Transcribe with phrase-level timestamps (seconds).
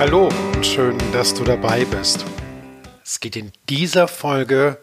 [0.00, 2.24] Hallo und schön, dass du dabei bist.
[3.04, 4.78] Es geht in dieser Folge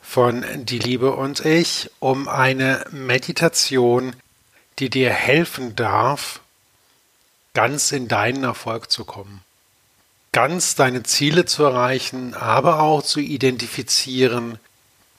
[0.00, 4.14] von Die Liebe und ich um eine Meditation,
[4.78, 6.42] die dir helfen darf,
[7.54, 9.42] ganz in deinen Erfolg zu kommen.
[10.30, 14.60] Ganz deine Ziele zu erreichen, aber auch zu identifizieren,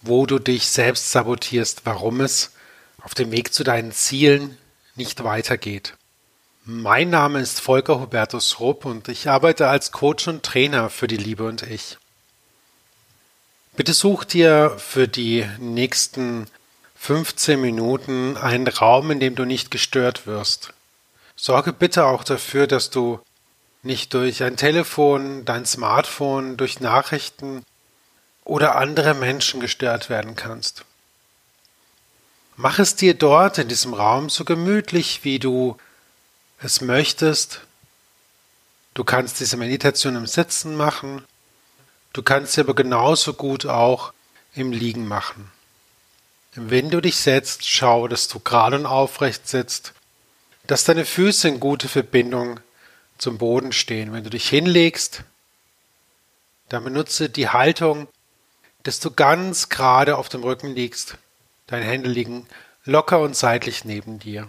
[0.02, 2.54] wo du dich selbst sabotierst, warum es
[3.02, 4.58] auf dem Weg zu deinen Zielen
[4.96, 5.96] nicht weitergeht.
[6.66, 11.18] Mein Name ist Volker Hubertus Rupp und ich arbeite als Coach und Trainer für die
[11.18, 11.98] Liebe und ich.
[13.76, 16.48] Bitte such dir für die nächsten
[16.96, 20.72] 15 Minuten einen Raum, in dem du nicht gestört wirst.
[21.36, 23.20] Sorge bitte auch dafür, dass du
[23.82, 27.66] nicht durch ein Telefon, dein Smartphone, durch Nachrichten
[28.46, 30.86] oder andere Menschen gestört werden kannst.
[32.56, 35.76] Mach es dir dort in diesem Raum so gemütlich, wie du
[36.64, 37.62] es möchtest.
[38.94, 41.24] Du kannst diese Meditation im Sitzen machen,
[42.14, 44.14] du kannst sie aber genauso gut auch
[44.54, 45.52] im Liegen machen.
[46.56, 49.94] Wenn du dich setzt, schau, dass du gerade und aufrecht sitzt,
[50.68, 52.60] dass deine Füße in gute Verbindung
[53.18, 54.14] zum Boden stehen.
[54.14, 55.24] Wenn du dich hinlegst,
[56.70, 58.08] dann benutze die Haltung,
[58.84, 61.18] dass du ganz gerade auf dem Rücken liegst.
[61.68, 62.48] Deine Hände liegen
[62.86, 64.48] locker und seitlich neben dir.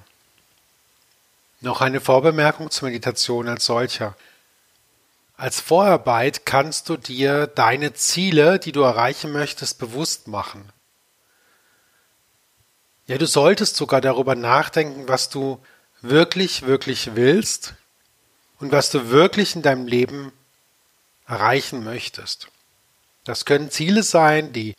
[1.65, 4.15] Noch eine Vorbemerkung zur Meditation als solcher.
[5.39, 10.70] Als Vorarbeit kannst du dir deine Ziele, die du erreichen möchtest, bewusst machen.
[13.07, 15.59] Ja, du solltest sogar darüber nachdenken, was du
[16.03, 17.73] wirklich, wirklich willst
[18.61, 20.33] und was du wirklich in deinem Leben
[21.27, 22.48] erreichen möchtest.
[23.25, 24.75] Das können Ziele sein, die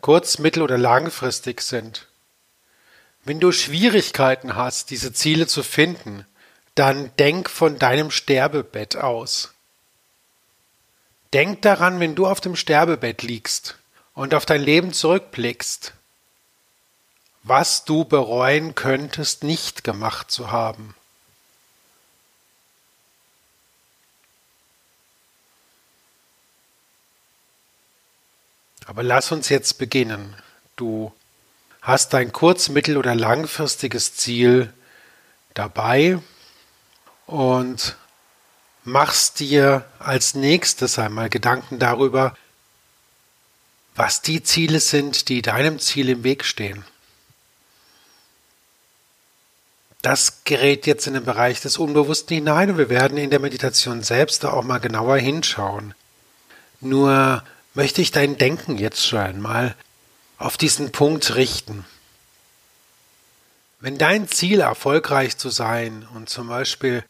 [0.00, 2.06] kurz-, mittel- oder langfristig sind.
[3.24, 6.26] Wenn du Schwierigkeiten hast, diese Ziele zu finden,
[6.74, 9.52] dann denk von deinem Sterbebett aus.
[11.32, 13.78] Denk daran, wenn du auf dem Sterbebett liegst
[14.14, 15.92] und auf dein Leben zurückblickst,
[17.42, 20.94] was du bereuen könntest, nicht gemacht zu haben.
[28.86, 30.34] Aber lass uns jetzt beginnen.
[30.74, 31.12] Du
[31.82, 34.72] hast dein kurz-, mittel- oder langfristiges Ziel
[35.54, 36.18] dabei
[37.26, 37.96] und
[38.84, 42.34] machst dir als nächstes einmal Gedanken darüber,
[43.94, 46.84] was die Ziele sind, die deinem Ziel im Weg stehen.
[50.02, 54.02] Das gerät jetzt in den Bereich des Unbewussten hinein und wir werden in der Meditation
[54.02, 55.94] selbst da auch mal genauer hinschauen.
[56.80, 59.74] Nur möchte ich dein Denken jetzt schon einmal
[60.40, 61.84] auf diesen Punkt richten.
[63.78, 67.04] Wenn dein Ziel erfolgreich zu sein und zum Beispiel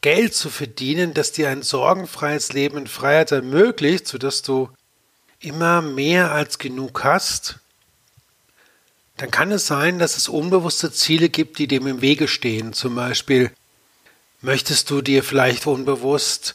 [0.00, 4.70] Geld zu verdienen, das dir ein sorgenfreies Leben in Freiheit ermöglicht, sodass du
[5.38, 7.58] immer mehr als genug hast,
[9.18, 12.72] dann kann es sein, dass es unbewusste Ziele gibt, die dem im Wege stehen.
[12.72, 13.50] Zum Beispiel
[14.40, 16.54] möchtest du dir vielleicht unbewusst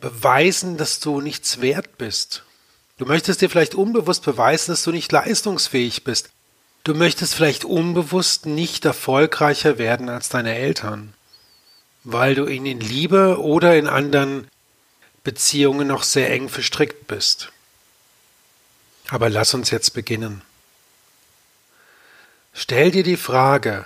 [0.00, 2.45] beweisen, dass du nichts wert bist.
[2.98, 6.30] Du möchtest dir vielleicht unbewusst beweisen, dass du nicht leistungsfähig bist.
[6.82, 11.12] Du möchtest vielleicht unbewusst nicht erfolgreicher werden als deine Eltern,
[12.04, 14.48] weil du ihnen in Liebe oder in anderen
[15.24, 17.52] Beziehungen noch sehr eng verstrickt bist.
[19.08, 20.40] Aber lass uns jetzt beginnen.
[22.54, 23.84] Stell dir die Frage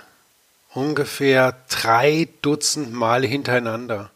[0.73, 4.09] ungefähr drei Dutzend Mal hintereinander.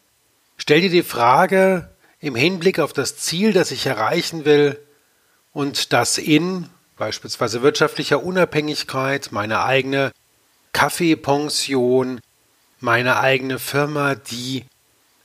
[0.57, 1.89] Stell dir die Frage
[2.21, 4.79] im Hinblick auf das Ziel, das ich erreichen will
[5.55, 10.11] und das in beispielsweise wirtschaftlicher Unabhängigkeit, meine eigene
[10.73, 12.19] Kaffeepension,
[12.81, 14.65] meine eigene Firma, die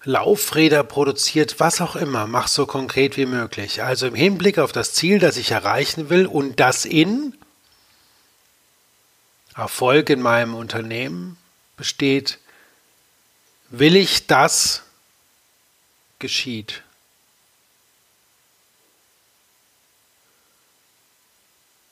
[0.04, 3.82] Laufräder produziert, was auch immer, mach so konkret wie möglich.
[3.82, 7.36] Also im Hinblick auf das Ziel, das ich erreichen will und das in
[9.56, 11.38] Erfolg in meinem Unternehmen
[11.76, 12.38] besteht,
[13.68, 14.84] will ich das
[16.20, 16.84] geschieht.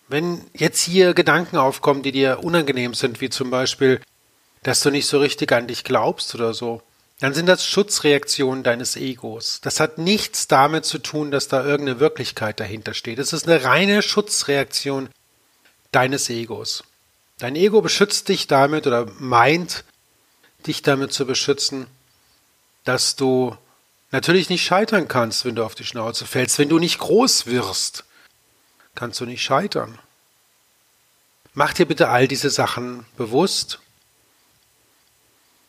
[0.09, 4.01] Wenn jetzt hier Gedanken aufkommen, die dir unangenehm sind, wie zum Beispiel,
[4.63, 6.83] dass du nicht so richtig an dich glaubst oder so,
[7.21, 9.61] dann sind das Schutzreaktionen deines Egos.
[9.63, 13.19] Das hat nichts damit zu tun, dass da irgendeine Wirklichkeit dahinter steht.
[13.19, 15.09] Es ist eine reine Schutzreaktion
[15.93, 16.85] deines Egos.
[17.39, 19.85] Dein Ego beschützt dich damit oder meint,
[20.67, 21.87] dich damit zu beschützen,
[22.85, 23.57] dass du
[24.11, 26.59] natürlich nicht scheitern kannst, wenn du auf die Schnauze fällst.
[26.59, 28.05] Wenn du nicht groß wirst,
[28.99, 29.97] kannst du nicht scheitern.
[31.55, 33.79] Mach dir bitte all diese Sachen bewusst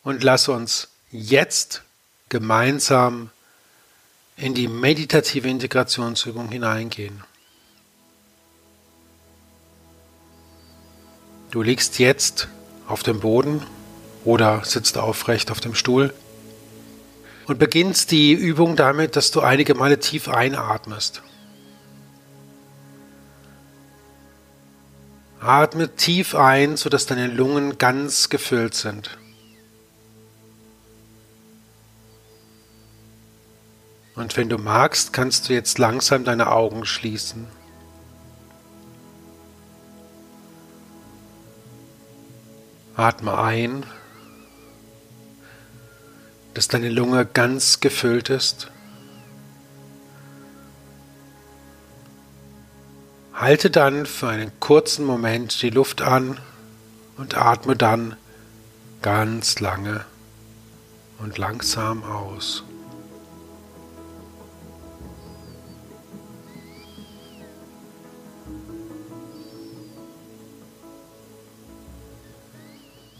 [0.02, 1.82] und lass uns jetzt
[2.28, 3.30] gemeinsam
[4.36, 7.22] in die meditative Integrationsübung hineingehen.
[11.52, 12.48] Du liegst jetzt
[12.88, 13.64] auf dem Boden
[14.24, 16.12] oder sitzt aufrecht auf dem Stuhl
[17.46, 21.22] und beginnst die Übung damit, dass du einige Male tief einatmest.
[25.40, 29.16] Atme tief ein, sodass deine Lungen ganz gefüllt sind.
[34.14, 37.46] Und wenn du magst, kannst du jetzt langsam deine Augen schließen.
[42.94, 43.86] Atme ein,
[46.52, 48.70] dass deine Lunge ganz gefüllt ist.
[53.40, 56.38] Halte dann für einen kurzen Moment die Luft an
[57.16, 58.16] und atme dann
[59.00, 60.04] ganz lange
[61.20, 62.64] und langsam aus.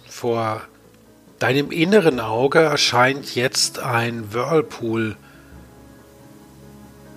[0.07, 0.61] Vor
[1.39, 5.17] deinem inneren Auge erscheint jetzt ein Whirlpool.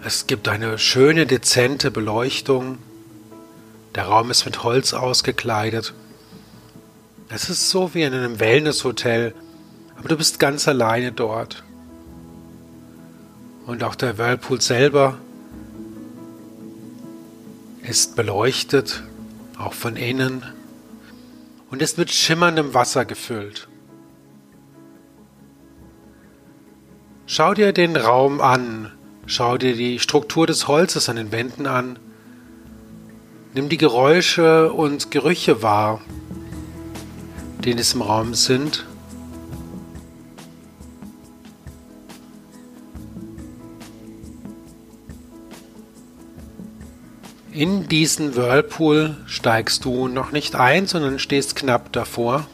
[0.05, 2.77] Es gibt eine schöne, dezente Beleuchtung.
[3.95, 5.93] Der Raum ist mit Holz ausgekleidet.
[7.29, 9.33] Es ist so wie in einem Wellnesshotel,
[9.97, 11.63] aber du bist ganz alleine dort.
[13.65, 15.17] Und auch der Whirlpool selber
[17.81, 19.03] ist beleuchtet,
[19.57, 20.43] auch von innen
[21.69, 23.67] und ist mit schimmerndem Wasser gefüllt.
[27.25, 28.91] Schau dir den Raum an,
[29.25, 31.97] schau dir die Struktur des Holzes an den Wänden an,
[33.53, 36.01] nimm die Geräusche und Gerüche wahr,
[37.63, 38.85] die in diesem Raum sind
[47.53, 52.47] In diesen Whirlpool steigst du noch nicht ein, sondern stehst knapp davor.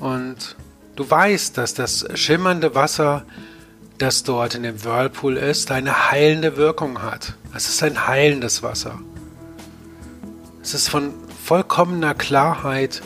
[0.00, 0.56] Und
[0.96, 3.26] du weißt, dass das schimmernde Wasser,
[3.98, 7.34] das dort in dem Whirlpool ist, eine heilende Wirkung hat.
[7.54, 8.98] Es ist ein heilendes Wasser.
[10.60, 11.14] Es ist von
[11.44, 13.00] vollkommener Klarheit.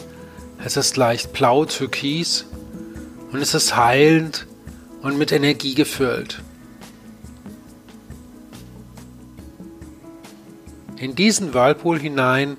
[0.64, 2.46] Es ist leicht blau-türkis
[3.30, 4.46] und es ist heilend
[5.02, 6.40] und mit Energie gefüllt.
[10.96, 12.56] In diesen Whirlpool hinein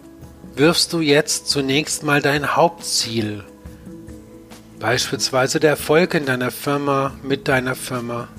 [0.56, 3.44] wirfst du jetzt zunächst mal dein Hauptziel,
[4.80, 8.30] beispielsweise der Erfolg in deiner Firma, mit deiner Firma,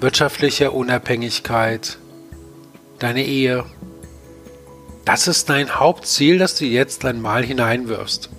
[0.00, 1.98] wirtschaftliche Unabhängigkeit,
[2.98, 3.64] deine Ehe.
[5.04, 8.30] Das ist dein Hauptziel, das du jetzt einmal hineinwirfst.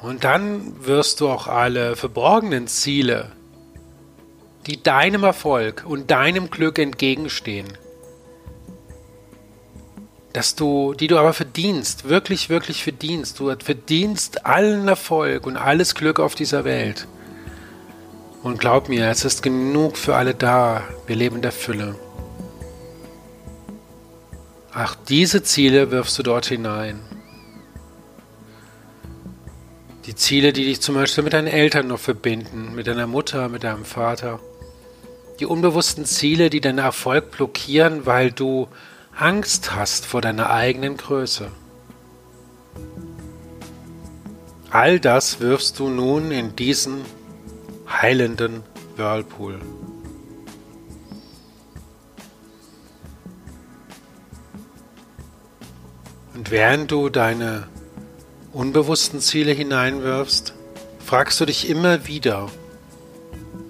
[0.00, 3.32] Und dann wirst du auch alle verborgenen Ziele
[4.68, 7.66] die deinem Erfolg und deinem Glück entgegenstehen.
[10.34, 13.40] Dass du, die du aber verdienst, wirklich, wirklich verdienst.
[13.40, 17.08] Du verdienst allen Erfolg und alles Glück auf dieser Welt.
[18.48, 20.82] Und glaub mir, es ist genug für alle da.
[21.06, 21.96] Wir leben in der Fülle.
[24.72, 26.98] Ach, diese Ziele wirfst du dort hinein.
[30.06, 33.64] Die Ziele, die dich zum Beispiel mit deinen Eltern noch verbinden, mit deiner Mutter, mit
[33.64, 34.40] deinem Vater
[35.40, 38.66] die unbewussten Ziele, die deinen Erfolg blockieren, weil du
[39.14, 41.50] Angst hast vor deiner eigenen Größe.
[44.70, 47.04] All das wirfst du nun in diesen
[47.88, 48.62] heilenden
[48.96, 49.58] Whirlpool.
[56.34, 57.66] Und während du deine
[58.52, 60.54] unbewussten Ziele hineinwirfst,
[61.04, 62.48] fragst du dich immer wieder,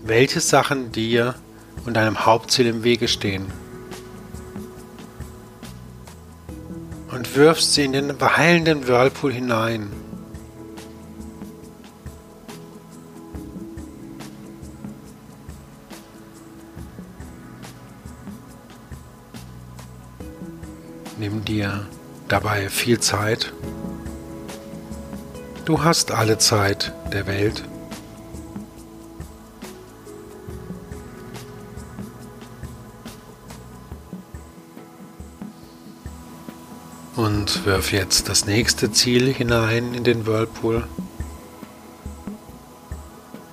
[0.02, 1.34] welche Sachen dir
[1.86, 3.46] und deinem Hauptziel im Wege stehen.
[7.10, 9.90] Und wirfst sie in den heilenden Whirlpool hinein.
[21.48, 21.86] Dir
[22.28, 23.52] dabei viel Zeit.
[25.64, 27.64] Du hast alle Zeit der Welt.
[37.16, 40.86] Und wirf jetzt das nächste Ziel hinein in den Whirlpool.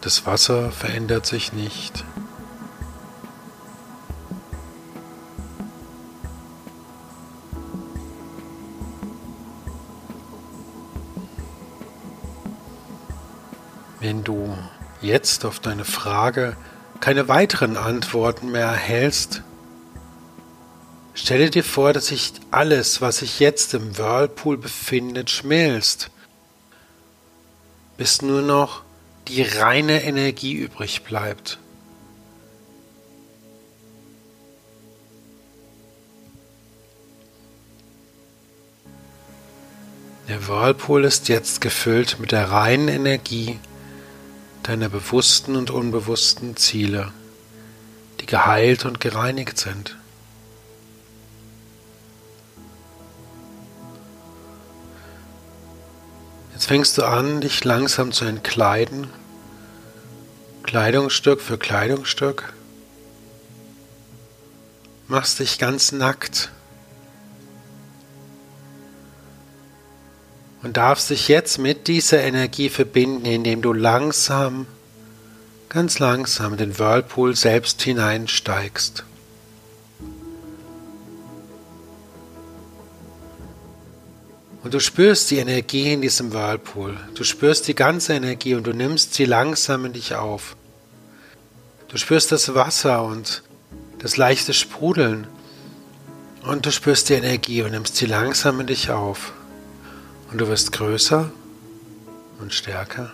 [0.02, 2.06] Das Wasser verändert sich nicht.
[14.00, 14.58] Wenn du
[15.02, 16.58] jetzt auf deine Frage
[17.00, 19.42] keine weiteren Antworten mehr erhältst,
[21.14, 26.10] stelle dir vor, dass sich alles, was sich jetzt im Whirlpool befindet, schmilzt,
[27.98, 28.84] bis nur noch
[29.28, 31.58] die reine Energie übrig bleibt.
[40.28, 43.60] Der Whirlpool ist jetzt gefüllt mit der reinen Energie
[44.68, 47.12] deiner bewussten und unbewussten Ziele,
[48.20, 49.96] die geheilt und gereinigt sind.
[56.54, 59.08] Jetzt fängst du an, dich langsam zu entkleiden,
[60.64, 62.54] Kleidungsstück für Kleidungsstück,
[65.08, 66.50] machst dich ganz nackt
[70.66, 74.66] und darfst dich jetzt mit dieser Energie verbinden, indem du langsam,
[75.70, 79.04] ganz langsam in den Whirlpool selbst hineinsteigst.
[84.64, 86.98] Und du spürst die Energie in diesem Whirlpool.
[87.14, 90.56] Du spürst die ganze Energie und du nimmst sie langsam in dich auf.
[91.90, 93.44] Du spürst das Wasser und
[94.00, 95.28] das leichte Sprudeln.
[96.42, 99.35] Und du spürst die Energie und nimmst sie langsam in dich auf.
[100.36, 101.32] Und du wirst größer
[102.42, 103.14] und stärker.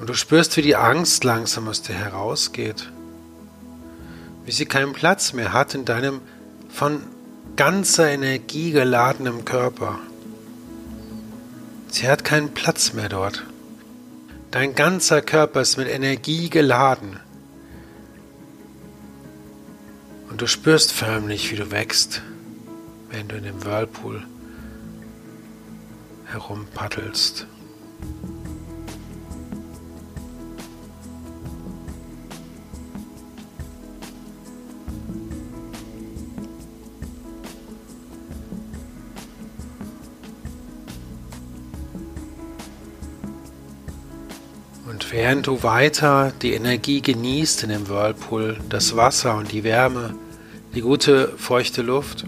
[0.00, 2.90] Und du spürst, wie die Angst langsam aus dir herausgeht.
[4.46, 6.22] Wie sie keinen Platz mehr hat in deinem
[6.70, 7.02] von
[7.54, 9.98] ganzer Energie geladenem Körper.
[11.88, 13.44] Sie hat keinen Platz mehr dort.
[14.50, 17.20] Dein ganzer Körper ist mit Energie geladen.
[20.30, 22.22] Und du spürst förmlich, wie du wächst
[23.12, 24.22] wenn du in dem Whirlpool
[26.24, 27.46] herumpaddelst.
[44.86, 50.14] Und während du weiter die Energie genießt in dem Whirlpool, das Wasser und die Wärme,
[50.74, 52.24] die gute feuchte Luft,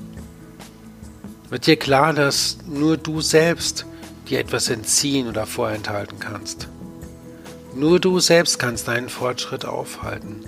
[1.55, 3.87] wird dir klar, dass nur du selbst
[4.29, 6.67] dir etwas entziehen oder vorenthalten kannst.
[7.77, 10.45] Nur du selbst kannst deinen Fortschritt aufhalten.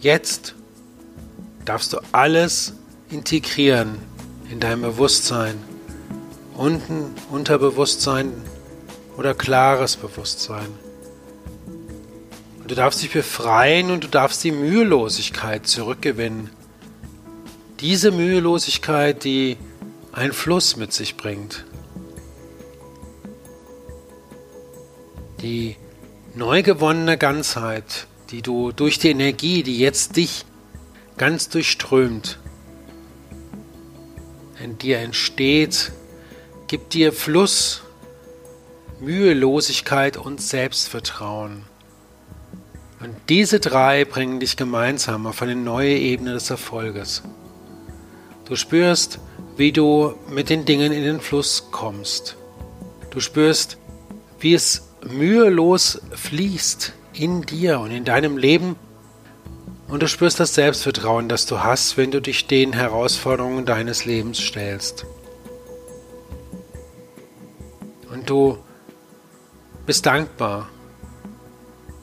[0.00, 0.54] Jetzt
[1.64, 2.74] darfst du alles
[3.10, 3.98] integrieren
[4.48, 5.56] in dein Bewusstsein,
[6.54, 8.32] unten Unterbewusstsein
[9.16, 10.68] oder klares Bewusstsein.
[12.60, 16.50] Und du darfst dich befreien und du darfst die Mühelosigkeit zurückgewinnen,
[17.80, 19.56] diese Mühelosigkeit, die
[20.12, 21.64] ein Fluss mit sich bringt,
[25.42, 25.76] die
[26.34, 30.44] neu gewonnene Ganzheit, die du durch die Energie, die jetzt dich
[31.16, 32.38] ganz durchströmt,
[34.62, 35.92] in dir entsteht,
[36.66, 37.82] gibt dir Fluss,
[39.00, 41.64] Mühelosigkeit und Selbstvertrauen.
[43.00, 47.22] Und diese drei bringen dich gemeinsam auf eine neue Ebene des Erfolges.
[48.48, 49.18] Du spürst,
[49.56, 52.36] wie du mit den Dingen in den Fluss kommst.
[53.10, 53.76] Du spürst,
[54.38, 58.76] wie es mühelos fließt in dir und in deinem Leben.
[59.88, 64.38] Und du spürst das Selbstvertrauen, das du hast, wenn du dich den Herausforderungen deines Lebens
[64.38, 65.06] stellst.
[68.10, 68.58] Und du
[69.86, 70.68] bist dankbar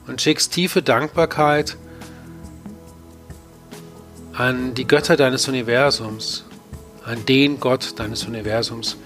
[0.06, 1.76] und schickst tiefe Dankbarkeit
[4.36, 6.44] an die Götter deines Universums,
[7.04, 8.96] an den Gott deines Universums,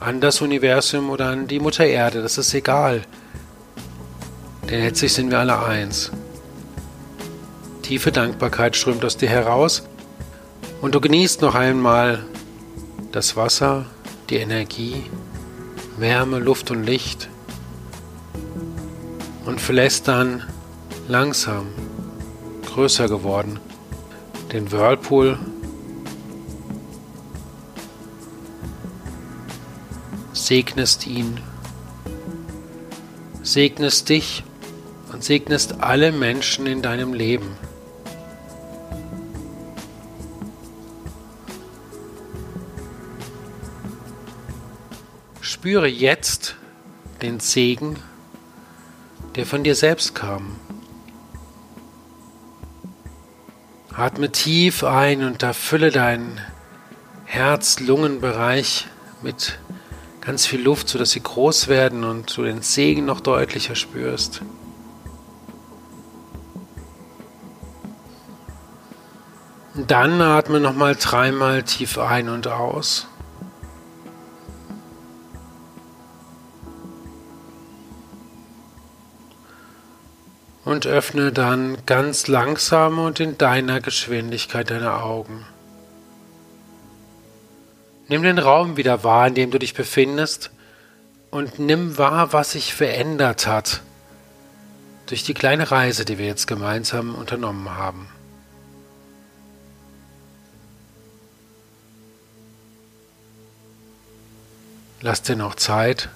[0.00, 3.02] an das Universum oder an die Mutter Erde, das ist egal.
[4.68, 6.10] Denn letztlich sind wir alle eins.
[7.82, 9.84] Tiefe Dankbarkeit strömt aus dir heraus
[10.80, 12.24] und du genießt noch einmal
[13.12, 13.86] das Wasser,
[14.28, 15.04] die Energie,
[15.98, 17.28] Wärme, Luft und Licht
[19.46, 20.42] und verlässt dann
[21.06, 21.66] langsam,
[22.66, 23.60] größer geworden,
[24.52, 25.38] den Whirlpool
[30.32, 31.38] segnest ihn,
[33.42, 34.42] segnest dich
[35.12, 37.56] und segnest alle Menschen in deinem Leben.
[45.40, 46.56] Spüre jetzt
[47.22, 47.96] den Segen,
[49.36, 50.56] der von dir selbst kam.
[54.00, 56.40] Atme tief ein und erfülle deinen
[57.26, 58.86] Herz-Lungen-Bereich
[59.20, 59.58] mit
[60.22, 64.40] ganz viel Luft, sodass sie groß werden und du den Segen noch deutlicher spürst.
[69.74, 73.06] Dann atme nochmal dreimal tief ein und aus.
[80.70, 85.44] Und öffne dann ganz langsam und in deiner Geschwindigkeit deine Augen.
[88.06, 90.52] Nimm den Raum wieder wahr, in dem du dich befindest
[91.32, 93.82] und nimm wahr, was sich verändert hat
[95.06, 98.06] durch die kleine Reise, die wir jetzt gemeinsam unternommen haben.
[105.00, 106.10] Lass dir noch Zeit.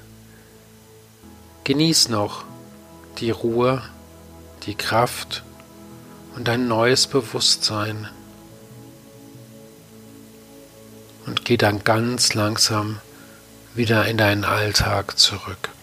[1.64, 2.44] Genieß noch
[3.18, 3.82] die Ruhe,
[4.66, 5.42] die Kraft
[6.36, 8.08] und ein neues Bewusstsein
[11.26, 13.00] und geh dann ganz langsam
[13.74, 15.73] wieder in deinen Alltag zurück.